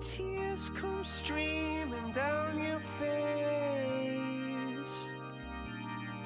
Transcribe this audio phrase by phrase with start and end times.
[0.00, 3.24] tears come streaming down your face.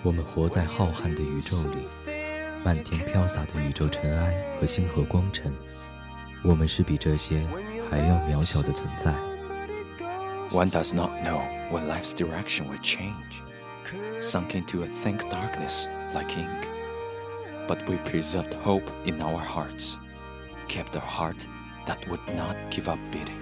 [0.02, 1.86] 我们活在浩瀚的宇宙里，
[2.64, 5.52] 漫天飘洒的宇宙尘埃和星河光尘，
[6.42, 7.46] 我们是比这些
[7.90, 9.12] 还要渺小的存在。
[10.50, 13.42] One does not know when life's direction will change,
[14.20, 16.68] sunk into a thick darkness like ink.
[17.66, 19.98] But we preserved hope in our hearts,
[20.68, 21.46] kept a heart
[21.86, 23.41] that would not give up beating.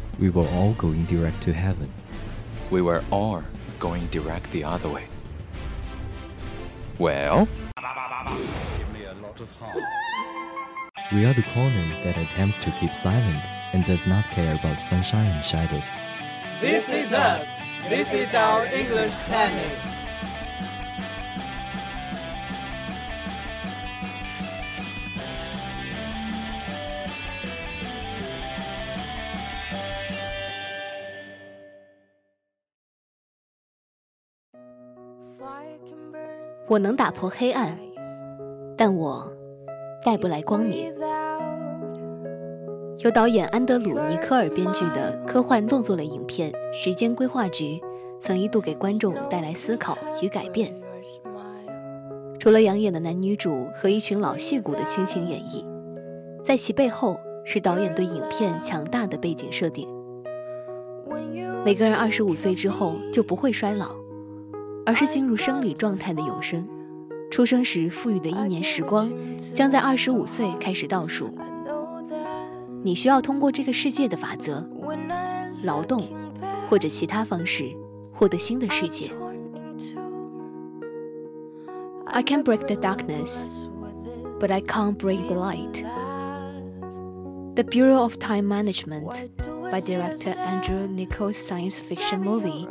[0.19, 1.91] We were all going direct to heaven.
[2.69, 3.43] We were all
[3.79, 5.05] going direct the other way.
[6.99, 7.47] Well,
[11.11, 15.25] We are the corner that attempts to keep silent and does not care about sunshine
[15.25, 15.97] and shadows.
[16.61, 17.49] This is us.
[17.89, 19.90] This is our English planet.
[36.71, 37.77] 我能打破黑暗，
[38.77, 39.29] 但我
[40.05, 40.89] 带不来光明。
[42.99, 47.65] 由导演安德鲁·尼科尔编剧的科幻动作类影片《时间规划局》，
[48.17, 50.73] 曾一度给观众带来思考与改变。
[52.39, 55.65] 除了养眼的男女主和一群老戏骨的倾情演绎，
[56.41, 59.89] 在其背后是导演对影片强大的背景设定。
[61.65, 63.93] 每个人二十五岁之后就不会衰老，
[64.85, 66.67] 而是进入生理状态的永生。
[67.29, 69.11] 出生时富裕的一年时光，
[69.53, 71.33] 将在二十五岁开始倒数。
[72.83, 74.67] 你需要通过这个世界的法则，
[75.63, 76.07] 劳动
[76.69, 77.71] 或者其他方式
[78.11, 79.11] 获得新的世界。
[82.05, 83.67] I can break the darkness,
[84.39, 85.85] but I can't break the light.
[87.55, 89.29] The Bureau of Time Management
[89.71, 92.67] by director Andrew Niccol's science fiction movie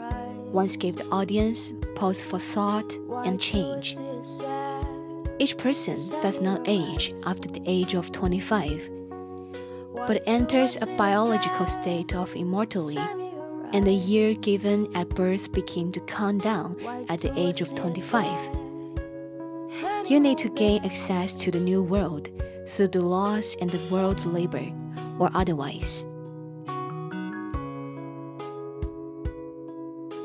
[0.53, 3.97] once gave the audience pause for thought and change.
[5.39, 8.91] Each person does not age after the age of 25,
[10.07, 13.01] but enters a biological state of immortality,
[13.73, 16.77] and the year given at birth begin to count down
[17.09, 18.51] at the age of 25.
[20.09, 22.29] You need to gain access to the new world
[22.67, 24.67] through the laws and the world labor,
[25.19, 26.07] or otherwise.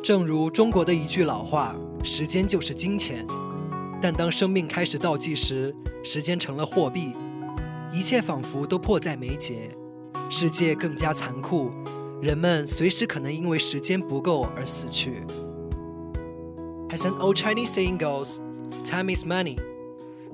[0.05, 3.27] 正如中国的一句老话：“时间就是金钱。”
[4.03, 7.15] 但当生命开始倒计时，时间成了货币，
[7.93, 9.69] 一切仿佛都迫在眉睫，
[10.31, 11.71] 世界更加残酷，
[12.23, 15.23] 人们随时可能因为时间不够而死去。
[16.89, 18.39] As an old Chinese saying goes,
[18.85, 19.59] time is money.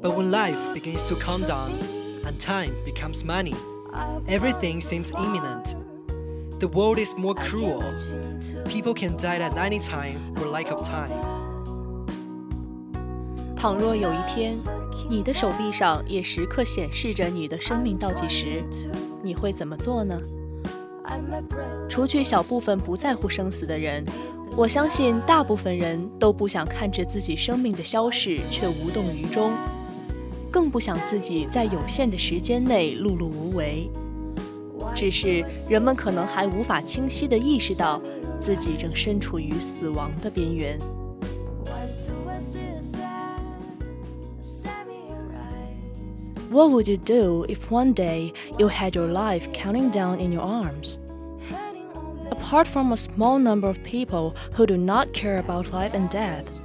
[0.00, 1.70] But when life begins to calm down
[2.24, 3.54] and time becomes money,
[4.28, 5.74] everything seems imminent.
[6.61, 7.81] The world is more cruel.
[8.67, 11.09] People can die at any time for lack of time.
[13.55, 14.59] 倘若有一天，
[15.09, 18.63] 你的手臂上也时刻显示着你的生命倒计时，
[19.23, 20.16] 你会怎么做呢？
[21.90, 24.05] 除去小部分不在乎生死的人，
[24.55, 29.52] 我相信大部分人都不想看着自己生命的消逝却无动于衷，
[30.52, 33.90] 更不想自己在有限的时间内碌碌无为。
[35.00, 38.00] 只是人们可能还无法清晰地意识到
[38.38, 40.78] 自己正身处于死亡的边缘。
[46.50, 50.42] What would you do if one day you had your life counting down in your
[50.42, 50.98] arms?
[52.30, 56.60] Apart from a small number of people who do not care about life and death,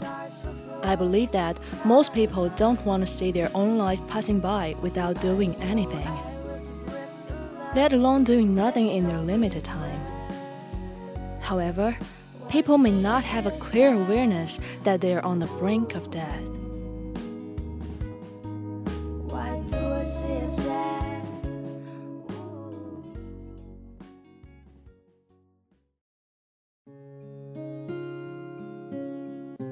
[0.84, 5.20] I believe that most people don't want to see their own life passing by without
[5.20, 6.08] doing anything.
[7.76, 10.00] let alone doing nothing in their limited time.
[11.42, 11.96] However,
[12.50, 16.48] people may not have a clear awareness that they are on the brink of death.
[19.28, 20.82] Why do I see a sad?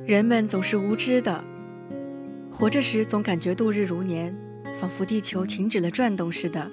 [0.06, 1.44] 人们总是无知的，
[2.51, 4.36] 活着时总感觉度日如年，
[4.80, 6.68] 仿佛地球停止了转动似的。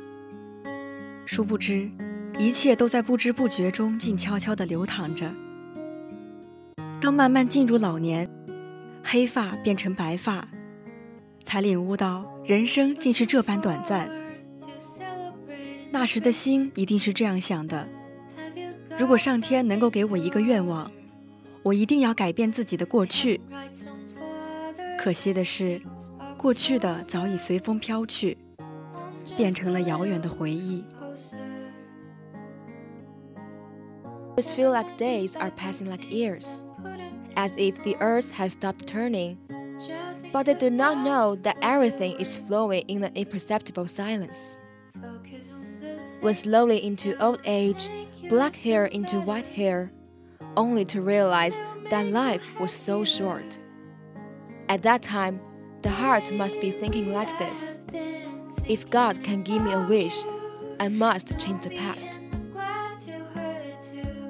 [1.33, 1.89] 殊不知，
[2.37, 5.33] 一切都在不知不觉中静悄悄地流淌着。
[6.99, 8.29] 当慢慢进入老年，
[9.01, 10.49] 黑发变成白发，
[11.41, 14.11] 才领悟到人生竟是这般短暂。
[15.91, 17.87] 那时的心一定是这样想的：
[18.99, 20.91] 如果上天能够给我一个愿望。
[21.63, 23.39] 我一定要改变自己的过去。
[24.99, 25.81] 可惜的是，
[26.35, 28.37] 过去的早已随风飘去，
[29.37, 30.83] 变成了遥远的回忆。
[34.41, 36.63] Feel like days are passing like years,
[37.35, 39.37] as if the earth has stopped turning.
[40.33, 44.59] But they do not know that everything is flowing in an imperceptible silence.
[46.21, 47.89] When slowly into old age,
[48.29, 49.91] black hair into white hair,
[50.57, 53.59] only to realize that life was so short.
[54.69, 55.39] At that time,
[55.83, 57.77] the heart must be thinking like this
[58.67, 60.17] If God can give me a wish,
[60.79, 62.19] I must change the past.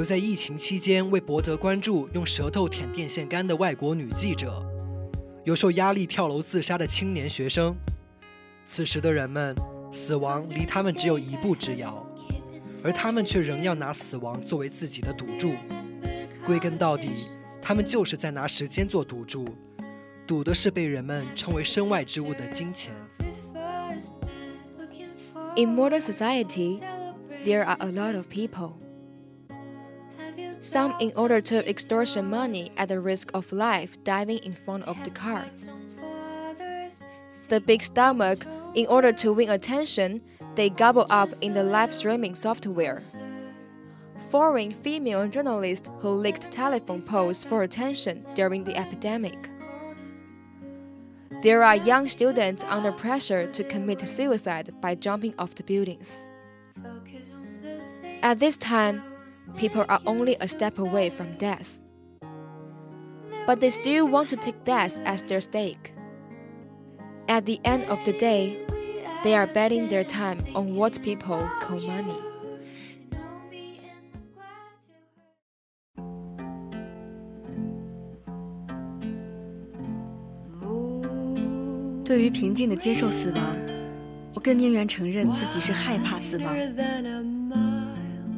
[0.00, 4.64] 有在疫情期间为博得关注用舌头舔电线杆的外国女记者，
[5.44, 7.76] 有受压力跳楼自杀的青年学生。
[8.64, 9.54] 此时的人们，
[9.92, 12.02] 死亡离他们只有一步之遥，
[12.82, 15.52] 而他们却仍要拿死亡作为自己的赌注。
[16.46, 17.10] 归根到底，
[17.60, 19.46] 他们就是在拿时间做赌注。
[20.26, 22.90] 赌的是被人们称为身外之物的金钱。
[25.56, 26.80] In modern society,
[27.44, 28.79] there are a lot of people.
[30.60, 35.02] Some in order to extortion money at the risk of life diving in front of
[35.04, 35.44] the car.
[37.48, 40.20] The big stomach, in order to win attention,
[40.54, 43.00] they gobble up in the live streaming software.
[44.30, 49.48] Foreign female journalists who licked telephone poles for attention during the epidemic.
[51.42, 56.28] There are young students under pressure to commit suicide by jumping off the buildings.
[58.22, 59.02] At this time,
[59.57, 61.79] people are only a step away from death.
[63.47, 65.93] But they still want to take death as their stake.
[67.27, 68.57] At the end of the day,
[69.23, 72.21] they are betting their time on what people call money.
[82.03, 83.57] 对于平静的接受死亡，
[84.35, 86.55] 我更宁愿承认自己是害怕死亡。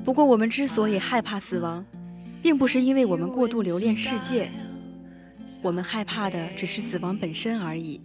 [0.05, 1.85] 不过，我们之所以害怕死亡，
[2.43, 4.51] 并不是因为我们过度留恋世界，
[5.63, 8.01] 我们害怕的只是死亡本身而已。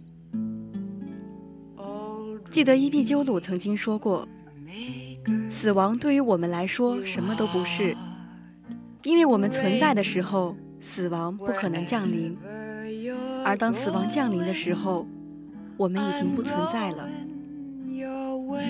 [2.48, 4.26] 记得伊壁鸠鲁曾经说过
[5.50, 7.96] ：“死亡对于我们来说什么都不是，
[9.02, 12.36] 因为我们存在的时候，死亡不可能降临；
[13.44, 15.06] 而当死亡降临的时候，”
[15.76, 17.08] 我们已经不存在了，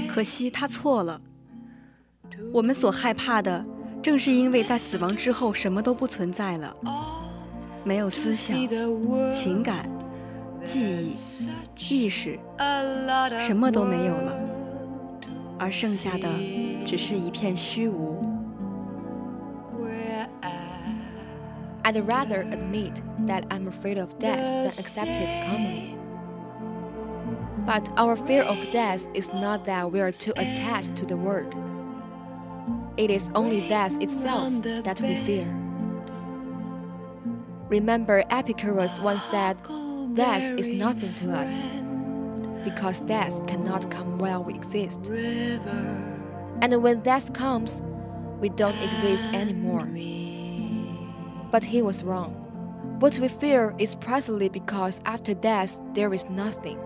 [0.08, 1.20] 可惜他错了。
[2.53, 3.65] 我们所害怕的，
[4.01, 6.73] 正是因为在死亡之后什么都不存在了，
[7.83, 8.57] 没有思想、
[9.31, 9.89] 情感、
[10.63, 11.11] 记
[11.77, 12.39] 忆、意识，
[13.39, 14.39] 什么都没有了，
[15.59, 16.27] 而剩下的
[16.85, 18.23] 只是一片虚无。
[21.85, 25.97] I'd rather admit that I'm afraid of death than accept it calmly.
[27.67, 31.53] But our fear of death is not that we are too attached to the word.
[32.98, 35.46] It is only death itself that we fear.
[37.68, 39.62] Remember, Epicurus once said,
[40.14, 41.68] Death is nothing to us,
[42.64, 45.10] because death cannot come while we exist.
[46.60, 47.82] And when death comes,
[48.40, 49.86] we don't exist anymore.
[51.52, 52.34] But he was wrong.
[52.98, 56.80] What we fear is precisely because after death there is nothing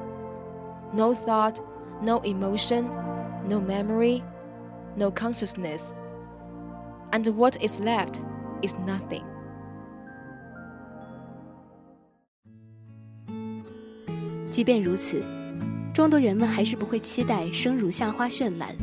[0.92, 1.59] no thought,
[2.02, 2.85] no emotion,
[3.49, 4.23] no memory,
[4.95, 5.95] no consciousness.
[7.12, 8.21] and what is left
[8.62, 9.23] is nothing。
[14.50, 15.25] 即便如此，
[15.95, 18.76] 众多人们还是不会期待生如夏花绚烂，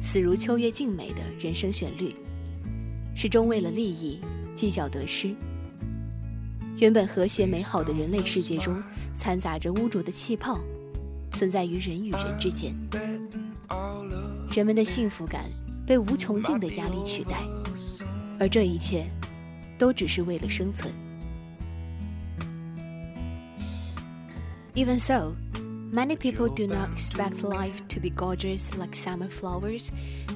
[0.00, 2.14] 死如秋月静美的人生旋律，
[3.14, 4.20] 始终为了利益
[4.54, 5.34] 计较得失。
[6.78, 8.80] 原本和谐美好的人类世界中，
[9.14, 10.60] 掺杂着污浊的气泡，
[11.32, 12.72] 存在于人与人之间。
[14.54, 15.44] 人们的幸福感
[15.86, 17.55] 被无穷尽的压力取代。
[18.39, 19.05] 而这一切，
[19.77, 20.91] 都只是为了生存。
[24.73, 25.35] Even so,
[25.93, 29.91] many people do not expect life to be gorgeous like summer flowers,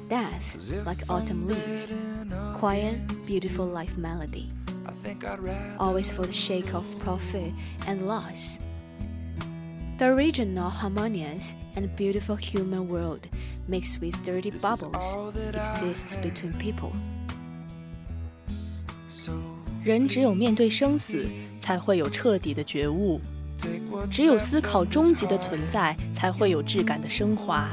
[0.09, 1.93] death like autumn leaves,
[2.59, 4.49] quiet, beautiful life melody.
[5.77, 7.53] Always for the sake of profit
[7.87, 8.59] and loss.
[9.97, 13.29] The original harmonious and beautiful human world
[13.67, 15.15] mixed with dirty bubbles
[15.53, 16.91] exists between people.
[19.82, 21.26] 人只有面对生死，
[21.58, 23.18] 才会有彻底的觉悟；
[24.10, 27.68] 只有思考终极的存在，才会有质感的升华。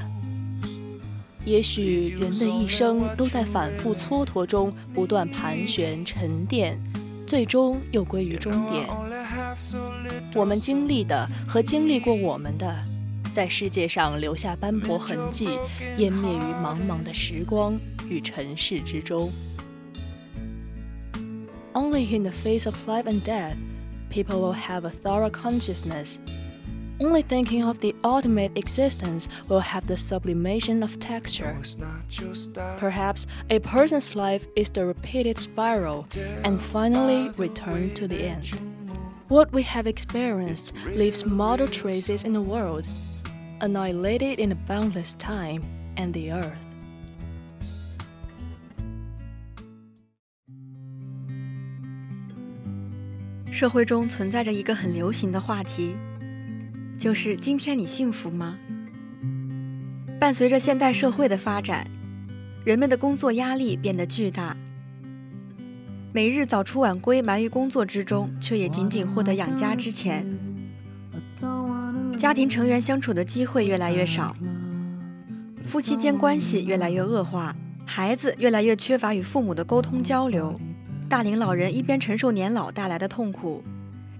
[1.43, 6.77] 也许人的一生都在反复蹉跎中不断盘旋沉淀，
[7.25, 8.85] 最终又归于终点。
[10.33, 12.73] 我们经历的和经历过我们的，
[13.31, 15.47] 在世界上留下斑驳痕迹，
[15.97, 17.77] 湮灭于茫茫的时光
[18.09, 19.29] 与尘世之中。
[21.77, 23.55] Only in the face of life and death,
[24.09, 26.19] people will have a thorough consciousness.
[26.99, 31.55] Only thinking of the ultimate existence will have the sublimation of texture.
[32.77, 36.07] Perhaps a person's life is the repeated spiral
[36.43, 38.59] and finally return to the end.
[39.27, 42.87] What we have experienced leaves mortal traces in the world,
[43.61, 45.63] annihilated in the boundless time
[45.95, 46.66] and the earth.
[53.57, 55.95] 社会中存在着一个很流行的话题，
[56.95, 58.55] 就是今天你幸福吗？
[60.19, 61.89] 伴随着现代社会的发展，
[62.63, 64.55] 人们的工作压力变得巨大，
[66.13, 70.23] 每日早出晚归，忙于工作之中，却也仅仅获得养家之钱。
[72.15, 74.35] 家庭成员相处的机会越来越少，
[75.65, 77.55] 夫妻间关系越来越恶化，
[77.87, 80.61] 孩子越来越缺乏与父母的沟通交流。
[81.09, 83.63] 大龄老人一边承受年老带来的痛苦，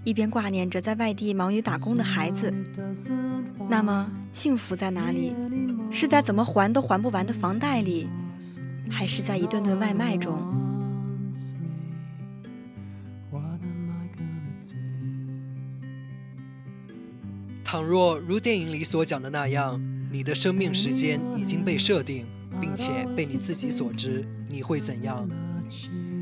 [0.04, 2.52] 一边挂念着在外地忙于打工的孩子。
[3.68, 5.34] 那么，幸福在哪里？
[5.90, 8.08] 是在怎么还都还不完的房贷里，
[8.90, 10.38] 还是在一顿顿外卖中？
[17.62, 19.78] 倘若如电影里所讲的那样，
[20.10, 22.26] 你的生命时间已经被设定，
[22.58, 25.28] 并且被你自己所知，你会怎样？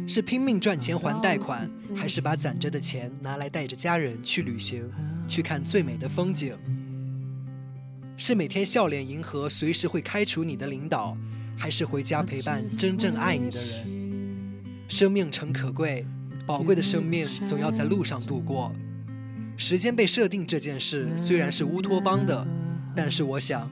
[0.07, 4.89] 是拼命赚钱还贷款，还是把攒着的钱拿来带着家人去旅行，
[5.29, 6.55] 去看最美的风景？
[8.17, 11.17] 是每天笑脸迎合随时会开除你的领导，
[11.59, 13.97] 还是回家陪伴真正爱你的人？
[14.89, 16.07] 生命诚可贵，
[16.47, 18.73] 宝贵的生命总要在路上度过。
[19.57, 22.47] 时间被设定这件事虽然是乌托邦的，
[22.95, 23.69] 但是我想，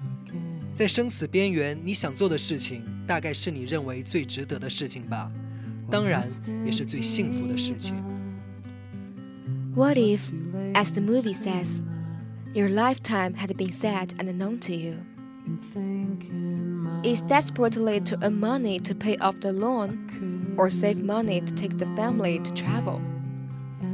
[0.73, 5.31] 在生死边缘，你想做的事情，大概是你认为最值得的事情吧。
[5.94, 6.24] 当然，
[6.66, 7.96] 也是最幸福的事情。
[9.76, 10.32] What if,
[10.74, 11.82] as the movie says,
[12.54, 14.96] your lifetime had been sad and known to you?
[17.04, 21.78] Is desperately to earn money to pay off the loan, or save money to take
[21.78, 23.00] the family to travel,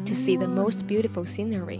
[0.05, 1.79] to see the most beautiful scenery?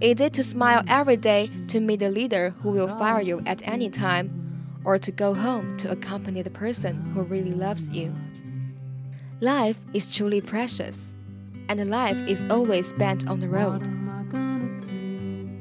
[0.00, 3.62] Is it to smile every day to meet the leader who will fire you at
[3.66, 4.30] any time?
[4.85, 8.13] or to go home to accompany the person who really loves you.
[9.41, 11.13] Life is truly precious,
[11.67, 13.83] and life is always spent on the road.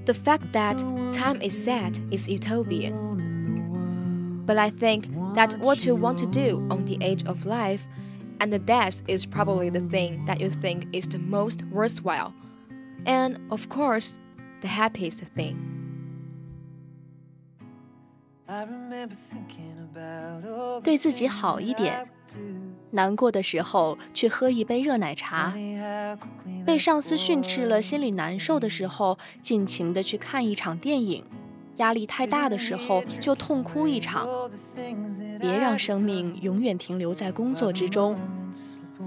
[0.07, 0.79] The fact that
[1.13, 4.45] time is sad is utopian.
[4.47, 7.87] But I think that what you want to do on the age of life
[8.41, 12.35] and the death is probably the thing that you think is the most worthwhile,
[13.07, 14.19] and of course,
[14.61, 15.74] the happiest thing.
[20.83, 22.07] 对自己好一点，
[22.91, 25.53] 难过的时候去喝一杯热奶茶；
[26.67, 31.23] 被上司训斥了，心里难受的时候，尽情的去看一场电影；
[31.77, 34.29] 压力太大的时候，就痛哭一场。
[35.41, 38.17] 别让生命永远停留在工作之中。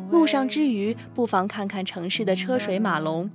[0.10, 3.30] 路上之余，不妨看看城市的车水马龙，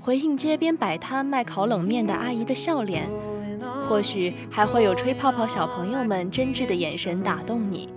[0.00, 3.08] 回应街边摆摊卖烤冷面的阿姨的笑脸。
[3.88, 7.88] 或许还会有吹泡泡小朋友们真挚的眼神打动你，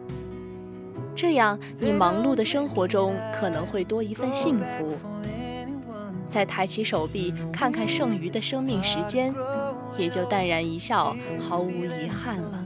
[1.13, 4.97] 这样你忙碌的生活中可能会多一份幸福。
[6.29, 9.35] 再抬起手臂看看剩余的生命时间，
[9.97, 12.65] 也就淡然一笑，毫无遗憾了。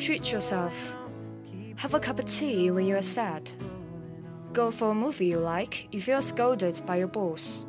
[0.00, 0.72] Treat yourself.
[1.78, 3.42] Have a cup of tea when you are sad.
[4.54, 7.66] Go for a movie you like if you are scolded by your boss.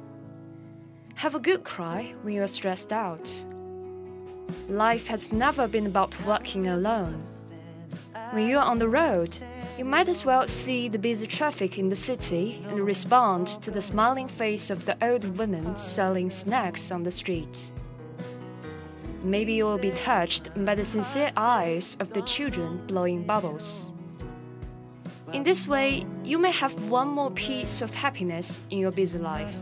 [1.17, 3.43] Have a good cry when you are stressed out.
[4.69, 7.24] Life has never been about working alone.
[8.29, 9.36] When you are on the road,
[9.79, 13.81] you might as well see the busy traffic in the city and respond to the
[13.81, 17.71] smiling face of the old women selling snacks on the street.
[19.24, 23.91] Maybe you will be touched by the sincere eyes of the children blowing bubbles.
[25.33, 29.57] In this way, you may have one more piece of happiness in your busy life.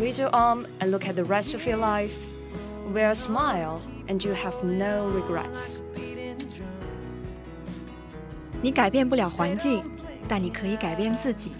[0.00, 2.14] Raise your arm and look at the rest of your life.
[2.94, 5.80] Wear a smile, and you have no regrets.
[8.62, 9.82] 你改变不了环境，
[10.28, 11.50] 但你可以改变自己。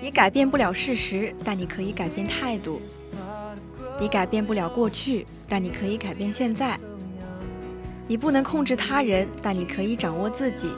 [0.00, 2.80] 你改变不了事实，但你可以改变态度。
[3.98, 6.78] 你改变不了过去，但你可以改变现在。
[8.06, 10.68] 你不能控制他人，但你可以掌握自己。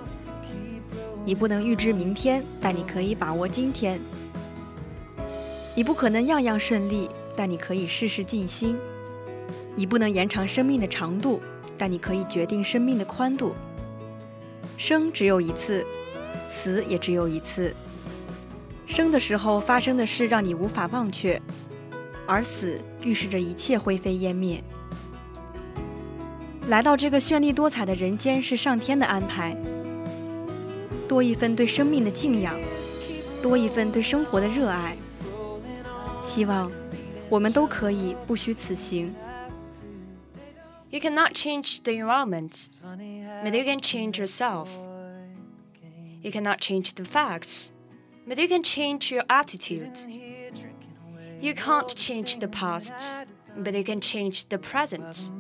[1.27, 4.01] 你不能预知明天，但你可以把握今天。
[5.79, 8.77] 你不可能样样顺利，但你可以事事尽心。
[9.77, 11.41] 你不能延长生命的长度，
[11.79, 13.55] 但你可以决定生命的宽度。
[14.77, 15.87] 生只有一次，
[16.49, 17.73] 死也只有一次。
[18.87, 21.41] 生的时候发生的事让你无法忘却。
[22.27, 24.61] 而死预示着一切灰飞烟灭。
[26.67, 29.57] 来到这个绚丽多彩的人间是上天的安排。
[31.07, 32.59] 多一份对生命的敬仰，
[33.41, 34.97] 多一份对生活的热爱。
[36.28, 36.72] 希望
[37.30, 39.14] 我们都可以不虚此行。
[40.90, 42.68] You cannot change the environment,
[43.44, 44.70] but you can change yourself.
[46.22, 47.72] You cannot change the facts,
[48.28, 49.98] but you can change your attitude.
[51.42, 53.26] You can't change the past,
[53.58, 55.32] but you can change the present.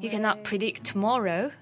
[0.00, 1.52] You cannot predict tomorrow,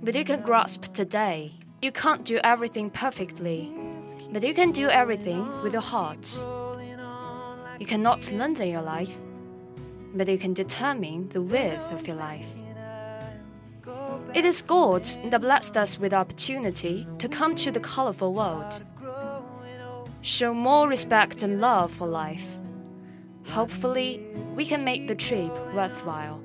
[0.00, 1.52] but you can grasp today.
[1.82, 3.70] You can't do everything perfectly,
[4.32, 6.46] but you can do everything with your heart.
[7.79, 9.17] You cannot lengthen your life,
[10.15, 12.55] but you can determine the width of your life.
[14.33, 18.83] It is God that blessed us with opportunity to come to the colorful world
[20.21, 22.59] show more respect and love for life.
[23.47, 26.43] Hopefully, we can make the trip worthwhile.